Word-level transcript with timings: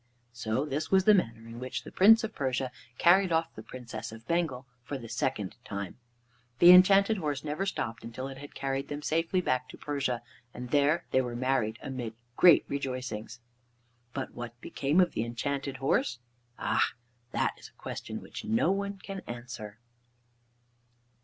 So 0.33 0.65
this 0.65 0.89
was 0.89 1.03
the 1.03 1.13
manner 1.13 1.41
in 1.47 1.59
which 1.59 1.83
the 1.83 1.91
Prince 1.91 2.23
of 2.23 2.33
Persia 2.33 2.71
carried 2.97 3.31
off 3.31 3.53
the 3.53 3.61
Princess 3.61 4.11
of 4.11 4.27
Bengal 4.27 4.65
for 4.83 4.97
the 4.97 5.07
second 5.07 5.57
time. 5.63 5.99
The 6.57 6.71
Enchanted 6.71 7.17
Horse 7.17 7.43
never 7.43 7.67
stopped 7.67 8.03
until 8.03 8.27
it 8.27 8.39
had 8.39 8.55
carried 8.55 8.87
them 8.87 9.03
safely 9.03 9.41
back 9.41 9.69
to 9.69 9.77
Persia, 9.77 10.23
and 10.55 10.71
there 10.71 11.05
they 11.11 11.21
were 11.21 11.35
married 11.35 11.77
amid 11.83 12.15
great 12.35 12.65
rejoicings. 12.67 13.41
But 14.11 14.33
what 14.33 14.59
became 14.59 14.99
of 14.99 15.11
the 15.13 15.23
Enchanted 15.23 15.77
Horse? 15.77 16.17
Ah! 16.57 16.93
that 17.31 17.53
is 17.59 17.67
a 17.69 17.79
question 17.79 18.21
which 18.21 18.43
no 18.43 18.71
one 18.71 18.97
can 18.97 19.21
answer. 19.27 19.77